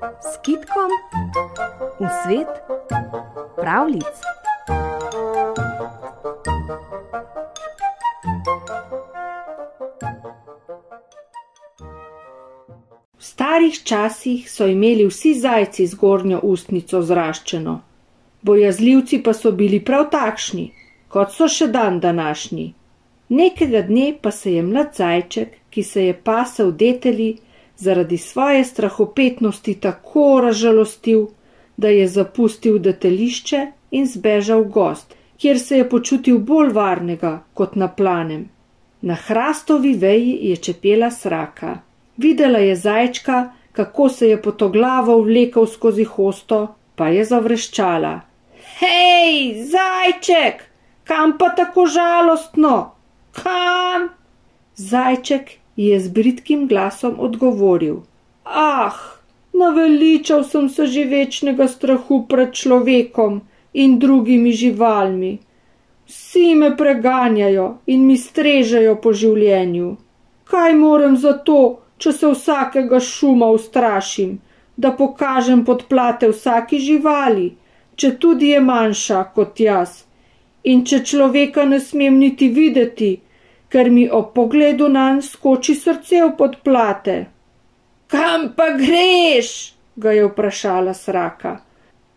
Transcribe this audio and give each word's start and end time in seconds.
s 0.00 0.38
kitkom 0.42 0.90
v 2.00 2.08
svet 2.24 2.48
pravlic. 3.56 4.16
V 13.16 13.20
starih 13.20 13.84
časih 13.84 14.50
so 14.50 14.66
imeli 14.66 15.04
vsi 15.06 15.34
zajci 15.34 15.86
zgornjo 15.86 16.40
ustnico 16.42 17.02
zraščeno, 17.02 17.80
bojazljivci 18.42 19.20
pa 19.22 19.36
so 19.36 19.52
bili 19.52 19.84
prav 19.84 20.08
takšni, 20.10 20.70
kot 21.08 21.36
so 21.36 21.48
še 21.48 21.68
dan 21.68 22.00
današnji. 22.00 22.72
Nekega 23.28 23.82
dne 23.82 24.14
pa 24.22 24.32
se 24.32 24.56
je 24.56 24.62
mlad 24.62 24.96
zajček, 24.96 25.52
ki 25.70 25.82
se 25.82 26.06
je 26.06 26.14
pasel 26.24 26.72
deteli, 26.72 27.36
zaradi 27.80 28.18
svoje 28.18 28.64
strahopetnosti 28.64 29.74
tako 29.74 30.40
razžalostil, 30.44 31.26
da 31.76 31.88
je 31.88 32.08
zapustil 32.08 32.78
detelišče 32.78 33.66
in 33.90 34.06
zbežal 34.06 34.64
gost, 34.64 35.14
kjer 35.38 35.60
se 35.60 35.78
je 35.78 35.88
počutil 35.88 36.38
bolj 36.38 36.72
varnega 36.76 37.38
kot 37.54 37.76
na 37.76 37.88
planem. 37.88 38.48
Na 39.00 39.14
hrastovi 39.14 39.94
veji 39.94 40.38
je 40.42 40.56
čepela 40.56 41.10
sraka. 41.10 41.78
Videla 42.16 42.58
je 42.58 42.76
zajčka, 42.76 43.52
kako 43.72 44.08
se 44.08 44.28
je 44.28 44.42
potoglavo 44.42 45.16
vlekel 45.20 45.66
skozi 45.66 46.04
hosto, 46.04 46.74
pa 46.96 47.08
je 47.08 47.24
zavreščala. 47.24 48.20
Hej, 48.80 49.64
zajček, 49.72 50.60
kam 51.04 51.38
pa 51.38 51.48
tako 51.56 51.86
žalostno? 51.86 52.90
Kam? 53.32 54.08
Zajček 54.76 55.59
je 55.80 56.00
z 56.00 56.08
britkim 56.08 56.66
glasom 56.68 57.14
odgovoril: 57.18 58.02
Ah, 58.44 58.96
naveličal 59.52 60.44
sem 60.44 60.68
se 60.68 60.86
že 60.86 61.04
večnega 61.04 61.68
strahu 61.68 62.26
pred 62.28 62.52
človekom 62.52 63.40
in 63.72 63.98
drugimi 63.98 64.52
živalmi. 64.52 65.38
Vsi 66.06 66.54
me 66.54 66.76
preganjajo 66.76 67.78
in 67.86 68.06
mi 68.06 68.16
strežejo 68.18 68.96
po 69.02 69.12
življenju. 69.12 69.96
Kaj 70.44 70.74
moram 70.74 71.16
za 71.16 71.32
to, 71.48 71.60
če 71.98 72.12
se 72.12 72.28
vsakega 72.34 73.00
šuma 73.00 73.46
ustrašim, 73.56 74.38
da 74.76 74.90
pokažem 75.00 75.64
podplate 75.64 76.28
vsaki 76.32 76.80
živali, 76.80 77.46
če 77.96 78.10
tudi 78.18 78.50
je 78.50 78.60
manjša 78.60 79.24
kot 79.34 79.60
jaz, 79.60 80.04
in 80.64 80.84
če 80.84 81.04
človeka 81.04 81.64
ne 81.64 81.80
smem 81.80 82.18
niti 82.18 82.48
videti, 82.48 83.10
ker 83.70 83.90
mi 83.90 84.08
ob 84.10 84.32
pogledu 84.34 84.88
nanj 84.88 85.22
skoči 85.22 85.74
srce 85.78 86.24
v 86.26 86.30
podplate. 86.38 87.18
Kam 88.10 88.50
pa 88.56 88.72
greš? 88.78 89.50
ga 90.00 90.12
je 90.16 90.26
vprašala 90.26 90.94
sraka. 90.94 91.58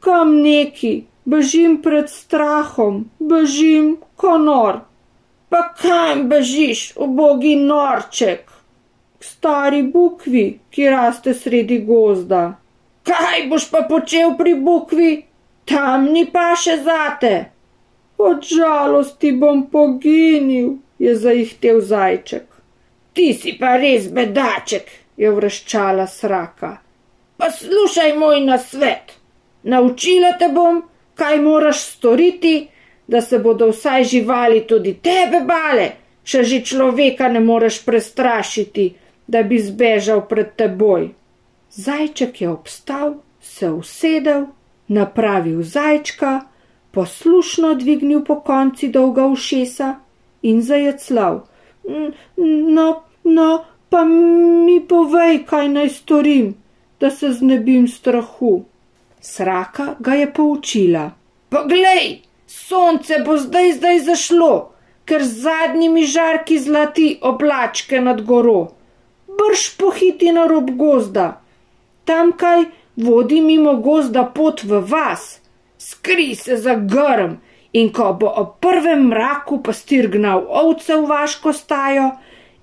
Kam 0.00 0.34
neki, 0.42 1.04
bežim 1.24 1.78
pred 1.82 2.10
strahom, 2.10 3.04
bežim 3.20 3.96
konor. 4.16 4.80
Pa 5.48 5.62
kam 5.80 6.26
bežiš, 6.28 6.92
ubogi 6.96 7.56
norček? 7.56 8.50
K 9.18 9.24
stari 9.24 9.82
bukvi, 9.82 10.58
ki 10.70 10.90
raste 10.90 11.34
sredi 11.34 11.78
gozda. 11.86 12.42
Kaj 13.08 13.46
boš 13.50 13.70
pa 13.70 13.82
počel 13.88 14.34
pri 14.38 14.54
bukvi? 14.54 15.12
Tam 15.64 16.10
ni 16.12 16.26
pa 16.32 16.52
še 16.56 16.76
zate. 16.84 17.32
Od 18.18 18.44
žalosti 18.44 19.32
bom 19.32 19.64
poginil, 19.72 20.76
je 20.98 21.16
zaihtel 21.16 21.80
zajček. 21.80 22.46
Ti 23.12 23.32
si 23.34 23.56
pa 23.58 23.76
res 23.76 24.08
bedaček, 24.14 24.90
je 25.16 25.30
vrščala 25.34 26.06
sraka. 26.06 26.78
Pa 27.36 27.50
slušaj 27.50 28.14
moj 28.18 28.40
nasvet. 28.46 29.14
Naučila 29.62 30.32
te 30.38 30.48
bom, 30.54 30.82
kaj 31.18 31.40
moraš 31.42 31.82
storiti, 31.82 32.68
da 33.06 33.20
se 33.20 33.38
bodo 33.38 33.70
vsaj 33.70 34.04
živali 34.04 34.66
tudi 34.66 34.94
tebe 35.02 35.40
bale, 35.46 35.88
če 36.22 36.42
že 36.44 36.60
človeka 36.62 37.28
ne 37.28 37.40
moreš 37.40 37.82
prestrašiti, 37.84 38.92
da 39.26 39.42
bi 39.42 39.58
zbežal 39.58 40.26
pred 40.28 40.54
teboj. 40.56 41.08
Zajček 41.70 42.40
je 42.40 42.48
obstal, 42.48 43.14
se 43.40 43.70
usedel, 43.70 44.46
napravil 44.88 45.62
zajčka, 45.62 46.40
poslušno 46.90 47.74
dvignil 47.74 48.24
po 48.24 48.40
konci 48.40 48.88
dolga 48.88 49.26
ušesa 49.26 49.94
in 50.42 50.62
zajeclal. 50.62 51.40
No, 52.36 53.02
no, 53.24 53.64
pa 53.88 54.04
mi 54.04 54.80
povej, 54.80 55.44
kaj 55.46 55.68
naj 55.68 55.88
storim, 55.88 56.54
da 57.00 57.10
se 57.10 57.32
znebim 57.32 57.88
strahu. 57.88 58.64
Sraka 59.20 59.94
ga 59.98 60.14
je 60.14 60.32
poučila. 60.32 61.10
Poglej, 61.48 62.20
sonce 62.46 63.22
bo 63.26 63.36
zdaj 63.36 63.72
zdaj 63.72 63.98
zašlo, 63.98 64.52
ker 65.04 65.24
z 65.24 65.42
zadnjimi 65.48 66.04
žarki 66.06 66.58
zlati 66.58 67.18
oblačke 67.22 68.00
nad 68.00 68.22
goro. 68.22 68.68
Brž 69.26 69.76
pohiti 69.78 70.32
na 70.32 70.46
rob 70.46 70.70
gozda. 70.76 71.40
Tamkaj 72.04 72.64
vodi 72.96 73.40
mimo 73.40 73.76
gozda 73.76 74.24
pot 74.24 74.64
v 74.64 74.80
vas. 74.80 75.40
Skri 75.78 76.34
se 76.34 76.56
za 76.56 76.74
grm 76.74 77.38
in 77.72 77.92
ko 77.92 78.12
bo 78.20 78.32
ob 78.36 78.54
prvem 78.60 79.08
mraku 79.08 79.62
pastir 79.62 80.08
gnal 80.08 80.44
ovce 80.48 80.96
v 80.96 81.06
vaško 81.06 81.52
stajo 81.52 82.10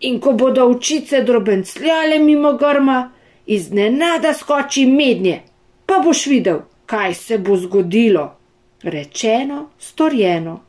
in 0.00 0.20
ko 0.20 0.32
bodo 0.32 0.66
očice 0.68 1.22
drobencljale 1.22 2.18
mimo 2.18 2.52
grma, 2.52 3.10
iznenada 3.46 4.34
skoči 4.34 4.86
mednje, 4.86 5.42
pa 5.86 5.98
boš 6.04 6.26
videl, 6.26 6.60
kaj 6.86 7.14
se 7.14 7.38
bo 7.38 7.56
zgodilo. 7.56 8.36
Rečeno, 8.82 9.68
storjeno. 9.78 10.60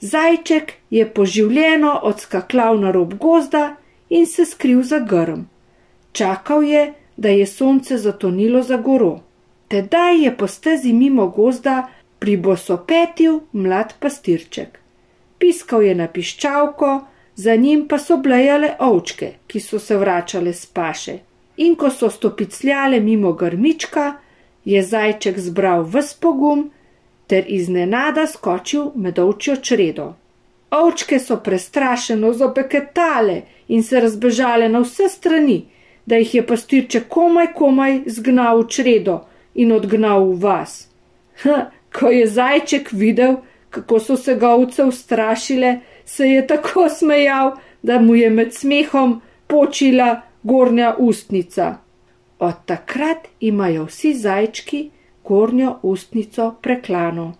Zajček 0.00 0.72
je 0.90 1.14
poživljeno 1.14 2.00
odskaklal 2.02 2.80
na 2.80 2.90
rob 2.90 3.14
gozda 3.14 3.76
in 4.08 4.26
se 4.26 4.44
skril 4.44 4.82
za 4.82 4.98
grm. 4.98 5.40
Čakal 6.12 6.64
je, 6.64 6.92
da 7.16 7.28
je 7.28 7.46
sonce 7.46 7.98
zatonilo 7.98 8.62
za 8.62 8.76
goro. 8.76 9.20
Tedaj 9.68 10.24
je 10.24 10.36
po 10.36 10.46
stezi 10.46 10.92
mimo 10.92 11.26
gozda 11.26 11.88
pribosopetil 12.20 13.40
mlad 13.52 13.94
pastirček. 14.00 14.78
Piskal 15.38 15.82
je 15.82 15.94
na 15.94 16.06
piščalko, 16.08 17.00
za 17.34 17.56
njim 17.56 17.86
pa 17.88 17.98
so 17.98 18.16
blejale 18.16 18.74
ovčke, 18.78 19.32
ki 19.46 19.60
so 19.60 19.78
se 19.78 19.96
vračale 19.96 20.52
s 20.52 20.66
paše. 20.66 21.18
In 21.56 21.76
ko 21.76 21.90
so 21.90 22.10
stopicljale 22.10 23.00
mimo 23.00 23.32
grmička, 23.32 24.12
je 24.64 24.82
zajček 24.82 25.38
zbral 25.38 25.82
vs 25.82 26.14
pogum 26.14 26.70
ter 27.26 27.44
iznenada 27.48 28.26
skočil 28.26 28.90
med 28.94 29.18
ovčjo 29.18 29.56
čredo. 29.56 30.12
Ovčke 30.70 31.18
so 31.18 31.36
prestrašeno 31.44 32.32
zopeketale 32.32 33.42
in 33.68 33.82
se 33.82 34.00
razbežale 34.00 34.68
na 34.68 34.84
vse 34.84 35.08
strani, 35.08 35.62
da 36.06 36.16
jih 36.16 36.34
je 36.34 36.46
pastirček 36.46 37.08
komaj 37.08 37.52
komaj 37.54 38.00
zgnal 38.06 38.62
v 38.62 38.68
čredo 38.68 39.20
in 39.54 39.72
odgnal 39.72 40.24
v 40.24 40.38
vas. 40.42 40.88
Ha, 41.42 41.70
Ko 41.98 42.08
je 42.08 42.26
zajček 42.26 42.92
videl, 42.92 43.36
kako 43.70 44.00
so 44.00 44.16
se 44.16 44.34
govce 44.34 44.84
ustrašile, 44.84 45.80
se 46.04 46.28
je 46.28 46.46
tako 46.46 46.88
smejal, 46.88 47.56
da 47.82 48.00
mu 48.00 48.14
je 48.14 48.30
med 48.30 48.54
smehom 48.54 49.20
počila 49.46 50.20
gornja 50.42 50.94
ustnica. 50.98 51.74
Od 52.38 52.54
takrat 52.66 53.28
imajo 53.40 53.84
vsi 53.84 54.14
zajčki 54.14 54.90
gornjo 55.24 55.78
ustnico 55.82 56.54
preklano. 56.62 57.39